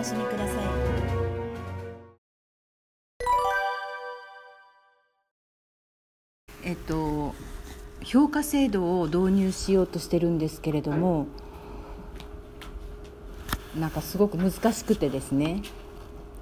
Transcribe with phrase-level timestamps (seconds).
[0.00, 0.56] 楽しみください。
[6.64, 7.34] えっと
[8.02, 11.26] 評価制度を導入しようとしてるんですけれども、
[13.78, 15.60] なんかすごく難しくてですね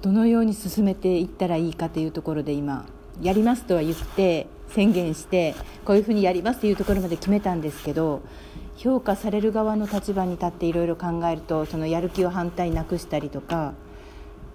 [0.00, 2.86] どのように進めていったらいいかというところで今
[3.20, 8.22] やりますとは言って宣言してこういうふうにやりますというところまで決めたんですけど
[8.82, 13.74] 評価される側の立場に立っていろいろ考えるとそのやる気を反対なくしたりとか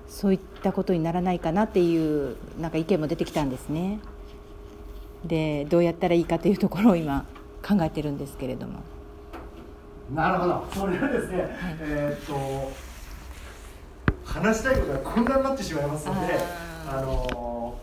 [0.09, 3.99] そういったことにならないかなっていうなんか意見も出てきたんですね。
[5.24, 7.26] でどうやったらいいかというところを今
[7.65, 8.82] 考えてるんですけれども。
[10.13, 11.49] なるほどそれはですね、はい、
[11.82, 12.71] えー、っと
[14.26, 16.37] 話したいことが混乱になってしまいますので
[16.85, 17.77] あの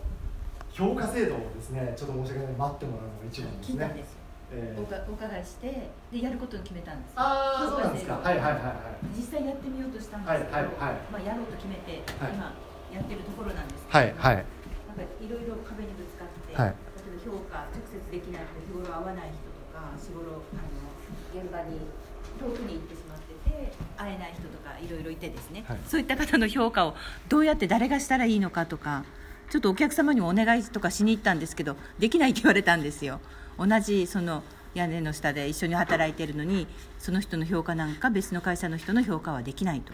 [0.71, 4.14] 評価制度をですねちょっと申し訳ない待ってもらうのが一番ですね。
[4.55, 8.15] えー、お伺いしてでやることに決めたんですああそうなんですか。
[8.23, 12.55] はいはいはいはい実際やってみようとしたんですけど、はいはいはい、まあ、やろうと決めて、はい、今
[12.95, 14.45] やってるところなんですけど、はいはい、
[14.87, 20.95] なんかいろいろ壁にぶつかって、はい、例えば評価直接できないと日頃会わない人とか日頃あの
[21.35, 21.83] 現場に
[22.39, 26.95] 遠くに行ってしまってて会えない人とかいろいろいてですね、はい、そういった方の評価を
[27.27, 29.03] どうやって誰がしたらいいのかとか
[29.49, 33.19] ちょっとお客様にもお願いとかしに行ったんですけどできないって言われたんですよ
[33.57, 36.67] 同じその屋根の下で一緒に働いてるのに
[36.99, 39.93] その人の評価なんか別の会社の人の評価はできないと。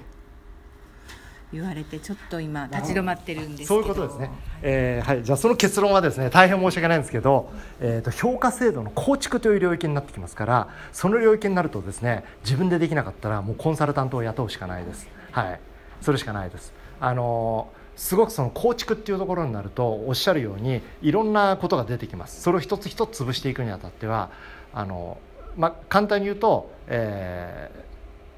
[1.54, 7.52] 言われてちょっと今立ち止まってるんですそういうことですね、はいえー、はい、じゃあその結論はですね大変申し訳ないんですけど、
[7.82, 15.10] えーと、評価制度の構築という領域になってきますからその領域になるとですね自分でできなかったらもうコンサルタントを雇うしかないです。
[15.32, 15.60] はい。
[16.00, 16.74] それしかないです。
[17.02, 22.42] あのーすごくその構築っていうところになるとおっしゃるようにいろんなことが出てきます。
[22.42, 24.32] それを一つ一つ潰していくにあたっては
[24.74, 25.20] あの、
[25.56, 27.70] まあ、簡単に言うと、え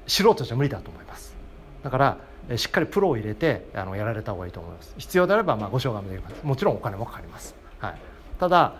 [0.06, 1.34] ー、素人じゃ無理だと思います。
[1.82, 2.18] だから
[2.58, 4.94] しっかりプロを入れてあのやられた方がいいと思います。
[4.98, 6.44] 必要であればまあご紹介もできます。
[6.44, 7.94] もちろんお金もかかります、はい、
[8.38, 8.74] ただ、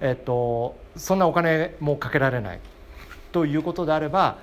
[0.00, 2.60] えっと、そんなお金もかけられない
[3.30, 4.38] ということであれば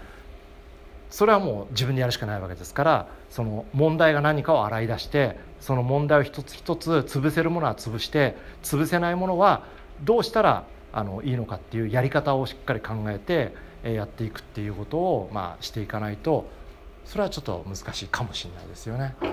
[1.09, 9.63] それはもう自分でやるしかないわけですからその問題が何かを洗い出してその問題を一つ一つ潰せるものは潰して潰せないものは
[10.03, 13.53] どうしたらあのいいのかっていうやり方をしっかり考えて
[13.89, 16.47] やっていくっていうことを、まあ、していかないと
[17.05, 19.15] それはちょっと難しいかもしれないですよね。
[19.19, 19.31] はい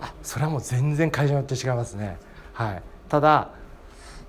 [0.00, 2.18] あそれはもう全然会社によって違いますね。
[2.52, 3.50] はい、ただ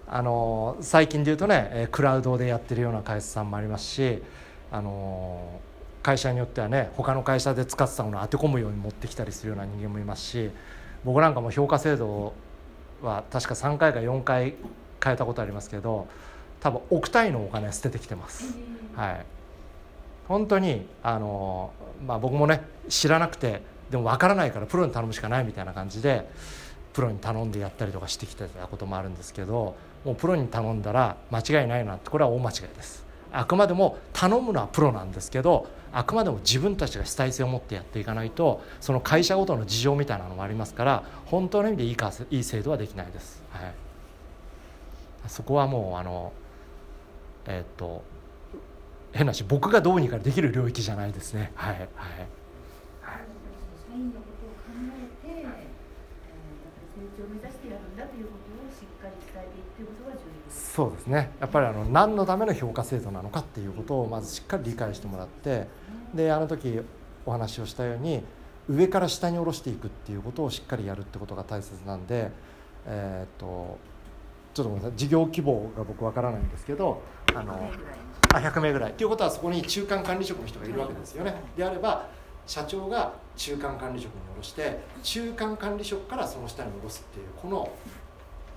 [0.09, 4.21] あの最近で言うとねクラウドでやってるような会社さんもありますし
[4.71, 5.59] あの
[6.01, 10.49] 会社によってはね他の会社で使ってたものを当て込むように持ってきたりするような人間もいますし
[11.03, 12.33] 僕なんかも評価制度
[13.01, 14.55] は確か3回か4回
[15.03, 16.07] 変えたことありますけど
[16.61, 18.57] 多分億単位のお金捨ててきてます。
[18.95, 19.25] はい、
[20.27, 21.71] 本当にあの、
[22.05, 26.27] まあ、僕もね知らなくてでも分からないからプロに頼むしかないみたいな感じで
[26.93, 29.75] プロに頼んでやったりとかしてきてたこともあるんですけど
[30.07, 33.05] もうプロに頼んだら間違いないなってこれは大間違いです。
[33.33, 43.73] あくまでも頼むのはプロなんですけどあくまでも自分たちが主体性を持ってやっていかないとその会社ごとの事情みたいなのもありますから本当の意味でいいかいい制度はできないです、はい、
[45.27, 46.31] そこはもうあの
[47.47, 48.01] えー、っと
[49.11, 51.51] 変な話僕がどうにかできる領域じゃないですね。
[51.55, 51.87] はいはい、はい
[60.49, 61.31] そうですね。
[61.39, 65.67] やっぱりあの何のための評価制度なのかっていうことをまずしっかり理解してもらって
[66.13, 66.79] であの時
[67.25, 68.23] お話をしたように
[68.69, 72.31] 上から下に下ろしていくっていうことをしっかりやるってことが大切なんで、
[72.85, 73.77] えー、っと
[74.53, 74.97] ちょっとごめんなさい。
[74.97, 77.01] 事業規模が僕わからないんですけど
[77.35, 77.69] あの
[78.33, 78.91] あ100名ぐらい。
[78.91, 81.35] っていうことはそこに中間管理職の人がいるわけですよね。
[81.55, 82.07] であれば
[82.45, 87.69] 社長が中間管理職に下ろして中間管理職からその下に下ろすっていうこの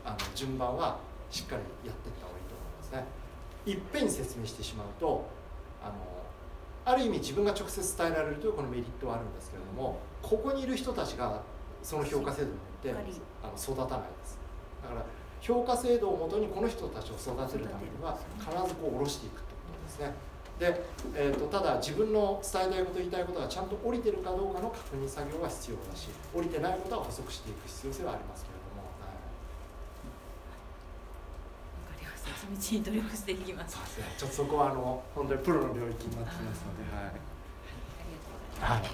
[0.05, 0.99] あの順番は
[1.31, 3.05] しっかりやっていった方がいいと思いますね。
[3.67, 5.29] いっぺんに説明してしまうと
[5.83, 5.95] あの
[6.85, 11.43] ある意味自分が直接伝えられるというこのメリットはあるんですけれどもここにいる人たちが
[11.83, 12.91] その評価制度によって
[13.43, 14.39] あの育たないです。
[14.83, 15.05] だから
[15.41, 20.15] 評価制度をもとにこの人たちを育てるためには必ずこう下ろしていくってことですね。
[20.61, 20.85] で、
[21.17, 29.09] えーと、ただ自分の伝えたいこと言いたいことがちゃんと降りてるかどうかの確認作業が必要だし降りてないことは補足していく必要性はありますけれども、は
[31.97, 32.05] い、
[32.51, 33.75] かりましたその道に努力していきます。
[33.77, 34.05] そうですね。
[34.19, 36.93] ちょっとそこはあの本当にプロの領域になってきますので。
[36.95, 37.21] はい、はい、あり
[38.15, 38.91] がとうございます、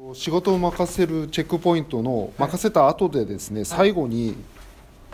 [0.00, 0.14] はい。
[0.14, 4.36] 仕事を任せるチェックポイントの任せた後でですね、最後に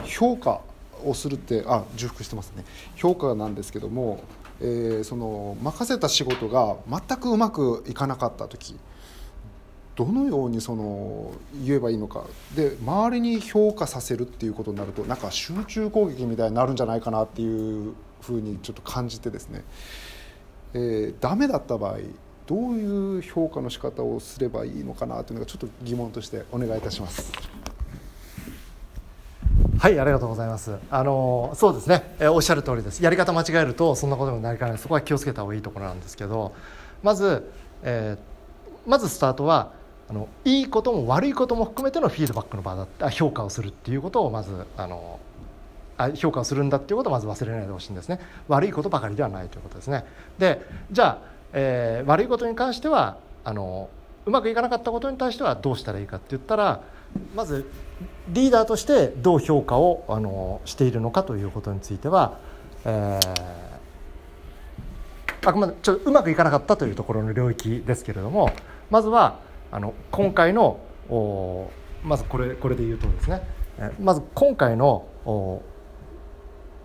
[0.05, 0.61] 評価
[1.05, 2.64] をするってあ重複してますね。
[2.97, 4.23] 評価なんですけども、
[4.61, 8.79] えー、その任せた仕事が全くうまくいかなかった時
[9.96, 11.32] どのようにその
[11.64, 12.25] 言えばいいのか
[12.56, 19.62] で周りに評価させるっていうことになるとなんか集中攻撃みたいになるんじゃないかなっていうふうにちょっと感じてですね、
[20.75, 21.99] えー、ダメだった場合
[22.46, 27.32] どういう評価の仕方をすればいいのかなというのがちょっと疑問としてお願いいたします。
[29.79, 30.76] はいありがとうございます。
[30.90, 33.02] あのそうですね、えおっしゃる通りです。
[33.02, 34.81] やり方間違えるとそんなことになりかねない。
[34.81, 36.55] そこは気をつけた方がいいところなんですけど
[37.02, 37.50] まず、
[37.82, 39.73] えー、まずスタートは
[40.09, 45.19] あのいいことも悪いことも含めてのフィードバックの場だった評価をするっていうことをまずあの
[45.97, 48.21] あ評価をするんだっていうことをまず忘れないでほしいんですね。
[48.49, 50.05] 悪いことばかりではないということですね。
[50.39, 50.61] で
[50.91, 53.89] じゃあえー、悪いことに関してはあの
[54.27, 56.83] うまくいかなかったことに対してはどうしたらいいかって言ったら
[57.35, 57.71] まず
[58.29, 62.39] リーダーとしてどう評価をあのしているのかということについては、
[62.85, 68.53] えー、あくまでちょっとうまくいかなかったというところの領域ですけれども
[68.91, 69.39] まずは
[69.75, 70.79] あの今回の
[71.11, 71.69] お
[72.05, 73.43] まずこれこれで言うとですね
[74.00, 75.62] まず今回のお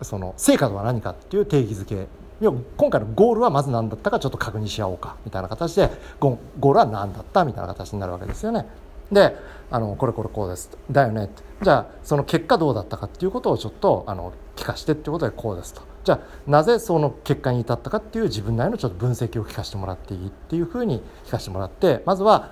[0.02, 2.08] その成果とは何かっていう定義づけ。
[2.42, 8.66] 今回のゴールはまず何だったかちょっと確認し合おうかみたいな形でゴールは何だったみたいな形になるわけですよね。
[9.12, 9.36] で
[9.70, 10.76] あのこれこれこうです。
[10.90, 11.26] だよね。
[11.26, 15.84] ってじゃあその結果どうだったかっていうことをちょっとあの聞かしてっていうことでこうですと。
[16.06, 16.20] じゃあ
[16.50, 22.52] なぜその結果に至ったかっていう自分なりのちょっと分析を聞かせてもらっていいっていうふうに聞かせてもらってまずは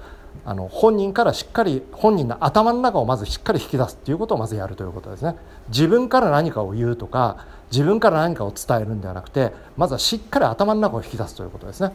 [0.50, 5.36] あの本人からしっかり本人の頭の中をまずしっかり引き出すっていうことをまずやるということですね。
[5.68, 11.92] 自分から何かを言うとか自分から何かを伝えるんではなくてまずはしっかり頭の中を引き出すということですね。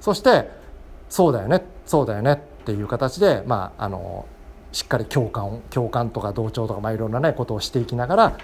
[0.00, 0.50] そして
[1.10, 4.24] そうだよねそうだよねっていう形でまああの
[4.72, 8.38] しっかり共感共感とか同調とか、まあ、いろんなねことをしていきながら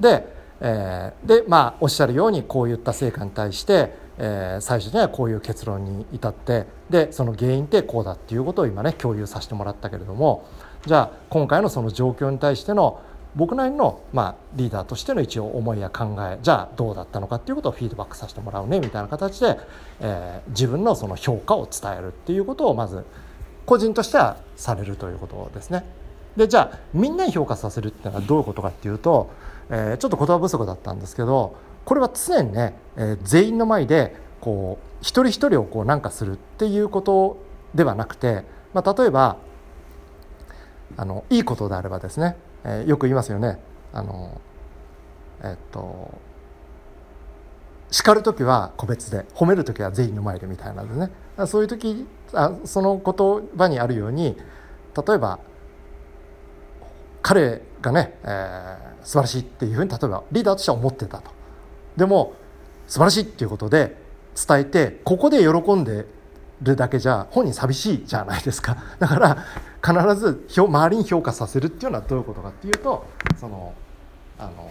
[0.00, 0.26] で,、
[0.62, 10.46] えー、でまあおっしゃるようにこういった成果に対してえー、最初にはこういう結論に至ってでその原因ってこうだっていうことを今ね共有させてもらったけれども
[10.86, 13.02] じゃあ今回のその状況に対しての
[13.34, 19.58] 僕なりの、まあ、リーダーとしての一応思いや考えじゃあどうだったのかっていうことをフィードバックさせてもらうねみたいな形で、
[20.00, 23.04] えー、自分のその評価を伝えるっていうことをまず
[23.66, 25.84] 個人としてはされるということですね。
[26.36, 29.30] でじゃあみんなに評価させるっていうのはどういうことかっていうと、
[29.72, 37.38] えー、ちょっと言葉不足だったんですけどこれは常にね、えー、全員の前でこう一人一人をこうなんかするっていうこと
[37.74, 39.38] ではなくて、まあ、例えば
[40.96, 43.58] あのいいことであればですね、えー、よく言いますよね。
[43.94, 44.40] あの
[45.42, 46.18] えっと
[47.90, 51.10] 叱る時は個別で褒める時は全員の前でみたいなですね
[51.46, 54.36] そういう時あその言葉にあるように
[55.06, 55.40] 例えば
[57.20, 61.30] 彼がね、えー、素晴らしいっていうふうに例えばリーダーとしては思ってたと。
[61.96, 62.34] でも
[62.86, 63.96] 素晴らしいっていうことで
[64.48, 66.06] 伝えてここで喜んで
[66.62, 68.76] るだけじゃ本人寂しいじゃないですか。
[68.98, 69.36] だから
[69.84, 73.04] 必ず周りに評価させるっていうのはどういうことかっていうと
[73.38, 73.74] その
[74.38, 74.70] あの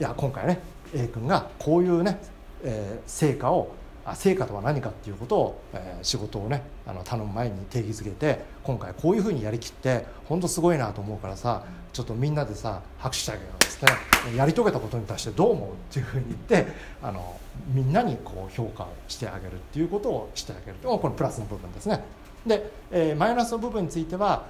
[0.00, 0.60] いや今回ね
[0.94, 2.18] A 君がこういうね、
[2.64, 3.72] えー、成果を
[4.14, 13.90] 成果とは何かっていうことを、えー、仕事をねあの頼む前に定義づけて今回こういうふうにやりきって本当すごいなと思うからさちょっとみんなでさ拍手してあげようですね
[14.36, 16.72] やり遂げたことに対してどう思うっていうふうに言って
[17.02, 17.38] あの
[17.72, 22.04] みんなにこう評価をしてあげるっていうことをしてあげるこのプラスの部分ですね。
[22.46, 24.46] で、えー、マイナスの部分については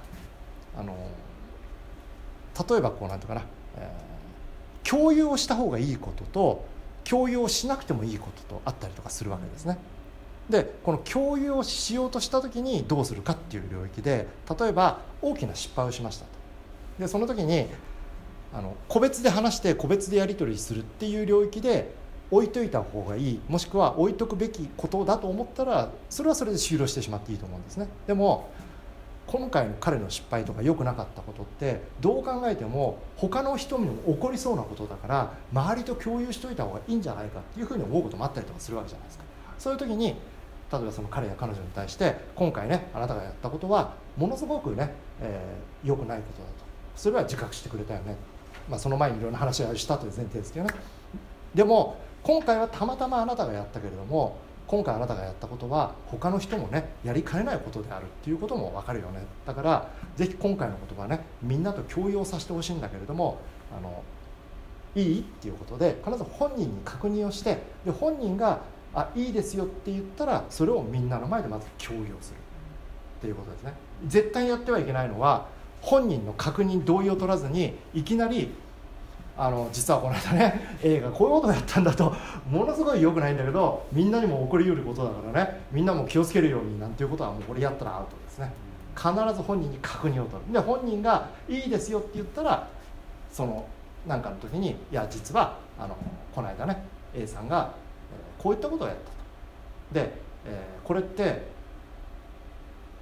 [0.77, 0.95] あの
[2.69, 3.41] 例えばこうなんていうかな、
[3.77, 6.65] えー、共有をした方がいいことと
[7.09, 9.77] 共有をしなくてもいいこととあったりとかするわけですね。
[10.49, 14.27] でこの共有をしようとした時にどうするかっていう領域で
[14.59, 16.31] 例えば大きな失敗をしましたと。
[16.99, 17.67] でその時に
[18.53, 21.93] あの個別で話して個別でやり取りするっていう領域で
[22.31, 27.87] 置いといた方がいいもしくは置いとくべきことだと思ったらそれはそれで終了してしまっていいと思うんですね。
[28.07, 28.49] でも
[29.31, 39.23] 今回の彼の失敗とか良くなかったことってどう考えても他の人にも起こりそうなことだから周りと共有しといた方がいいんじゃないかっていうふうに思うこともあったりとかするわけじゃないですか。
[39.59, 46.65] そういう時に例えばその彼や彼女に対して今回ねあなたがやったことはものすごくね、えー、良くないことだと。
[46.95, 48.15] それは自覚してくれたよね、
[48.67, 50.73] まあ、その前にいろんな話をしたという前提ですけどね。
[51.53, 54.37] でも今回はたまたまあなたがやったけれども
[54.69, 59.25] 今回あなたがやったことは他の人もねやりかねないことであるっていうことも分かるよね。
[59.43, 63.39] だからぜひ今回の言葉ねみんなと共有をさせてほしいんだけれども
[63.75, 64.03] あの
[64.93, 68.59] いいっていうことで必ず本人に確認をしてで本人が
[68.93, 72.37] あいいですよって言ったらそれをみんなの前でまず共有する。
[73.17, 73.73] っていうことですね。
[74.05, 75.47] 絶対やってはいけないのは
[75.81, 78.51] 本人の確認同意を取らずにいきなり
[79.41, 82.13] あの実はこの間ね 映画こういうことをやったんだと
[82.51, 88.51] ものすごい良くないんだけどみんなにも起こりうることだからねみんなも気をつけるようになんていうことはもうこれやったらアウトですね。
[88.97, 90.51] 必ず本人に確認を取る。
[90.51, 92.67] で本人が「いいですよ」って言ったら
[93.31, 93.65] その
[94.05, 95.95] 何かの時に「いや実はあの
[96.35, 96.83] この間ね
[97.15, 97.71] A さんが、
[98.37, 99.11] こういったことをやったと」
[100.05, 100.13] で、
[100.45, 101.47] えー、これって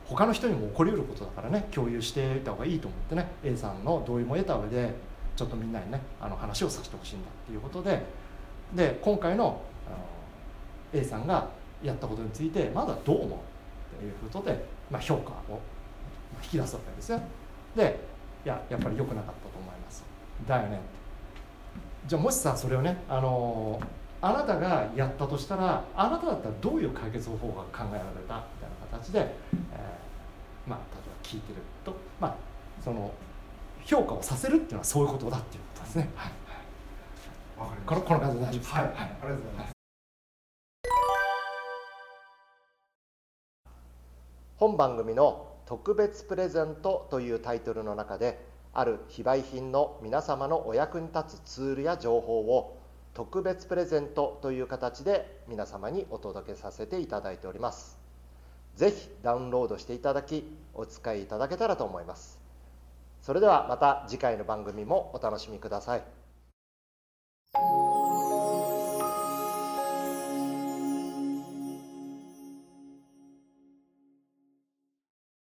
[0.05, 4.93] 他の人にも起こりうることだからね共有していた方がいいと思ってね A さんの同意も得た上で
[5.37, 8.03] ちょっとみんなにねあの話をさせてほしいんだっていうことで
[8.75, 9.97] で今回のあの
[10.91, 11.47] A さんが
[11.83, 13.37] やったことについてまだどう思う
[13.95, 15.61] っていうことで、まあ、評価を
[16.43, 17.21] 引き出すわけですよ。
[17.75, 17.99] で
[18.43, 20.03] いややっぱり良くなかったと思います。
[20.47, 20.79] だよね
[22.07, 23.79] じゃあもしさそれをねあの
[24.21, 32.35] あなたがやったとしたらあなただったらどういう解決方法が考えられたみたいな形で、えー、まあ例えば聞いてるとまあ
[32.83, 33.13] その
[33.87, 36.09] 評価をさせるっていうのはそういうことだっていうことですね。
[36.15, 38.71] はい、このこの感じで大丈夫です。
[38.73, 39.71] はい、はい、ありがとうございます。
[44.57, 52.77] 本番組の特別プレゼントというタイトルの中である非売品の皆様のお役に立つツールや情報を
[53.13, 57.97] 特別プレゼントという形で皆様にお届けさせていただいております。
[58.75, 62.46] ぜひダウンロードしていただきお使いいただけたらと思います
[63.27, 66.16] それではまた次回の番組もお楽しみください。